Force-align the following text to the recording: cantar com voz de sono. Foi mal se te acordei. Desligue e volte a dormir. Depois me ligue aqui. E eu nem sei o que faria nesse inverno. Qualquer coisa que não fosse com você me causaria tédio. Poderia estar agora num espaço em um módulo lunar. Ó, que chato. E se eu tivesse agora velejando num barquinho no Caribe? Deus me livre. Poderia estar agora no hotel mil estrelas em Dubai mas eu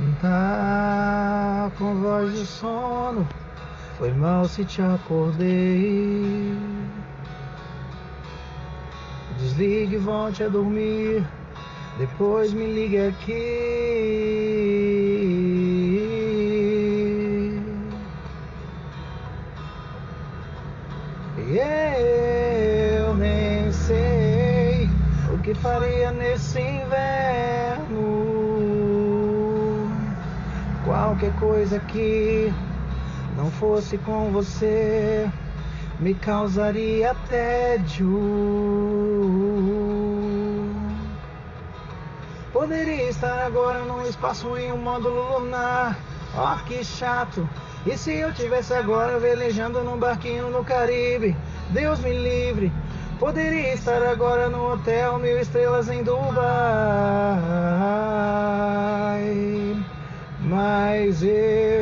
cantar 0.00 1.70
com 1.76 1.94
voz 1.96 2.32
de 2.32 2.46
sono. 2.46 3.28
Foi 3.98 4.12
mal 4.12 4.46
se 4.46 4.64
te 4.64 4.80
acordei. 4.80 6.54
Desligue 9.38 9.96
e 9.96 9.98
volte 9.98 10.42
a 10.42 10.48
dormir. 10.48 11.24
Depois 11.98 12.52
me 12.52 12.66
ligue 12.66 13.08
aqui. 13.08 13.32
E 21.36 21.58
eu 22.98 23.14
nem 23.14 23.70
sei 23.72 24.88
o 25.34 25.38
que 25.38 25.52
faria 25.54 26.10
nesse 26.12 26.60
inverno. 26.60 27.49
Qualquer 31.00 31.32
coisa 31.36 31.80
que 31.80 32.52
não 33.34 33.50
fosse 33.50 33.96
com 33.96 34.30
você 34.30 35.30
me 35.98 36.12
causaria 36.12 37.16
tédio. 37.26 38.06
Poderia 42.52 43.08
estar 43.08 43.46
agora 43.46 43.82
num 43.84 44.02
espaço 44.02 44.54
em 44.58 44.70
um 44.72 44.76
módulo 44.76 45.38
lunar. 45.38 45.98
Ó, 46.36 46.56
que 46.66 46.84
chato. 46.84 47.48
E 47.86 47.96
se 47.96 48.12
eu 48.12 48.30
tivesse 48.34 48.74
agora 48.74 49.18
velejando 49.18 49.82
num 49.82 49.96
barquinho 49.96 50.50
no 50.50 50.62
Caribe? 50.62 51.34
Deus 51.70 51.98
me 52.00 52.12
livre. 52.12 52.70
Poderia 53.18 53.72
estar 53.72 54.02
agora 54.02 54.50
no 54.50 54.70
hotel 54.70 55.18
mil 55.18 55.40
estrelas 55.40 55.88
em 55.88 56.02
Dubai 56.02 56.30
mas 60.60 61.22
eu 61.22 61.79